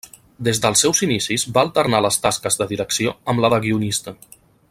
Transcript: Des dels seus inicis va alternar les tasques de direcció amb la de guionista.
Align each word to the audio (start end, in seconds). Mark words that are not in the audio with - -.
Des 0.45 0.59
dels 0.61 0.79
seus 0.85 1.01
inicis 1.07 1.43
va 1.57 1.63
alternar 1.67 2.01
les 2.07 2.17
tasques 2.25 2.59
de 2.63 2.69
direcció 2.73 3.15
amb 3.35 3.45
la 3.45 3.53
de 3.57 3.61
guionista. 3.67 4.17